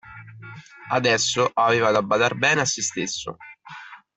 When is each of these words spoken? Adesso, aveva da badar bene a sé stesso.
Adesso, 0.89 1.51
aveva 1.53 1.91
da 1.91 2.01
badar 2.09 2.33
bene 2.45 2.61
a 2.61 2.65
sé 2.73 2.81
stesso. 2.81 3.37